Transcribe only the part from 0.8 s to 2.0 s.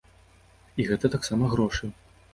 І гэта таксама грошы.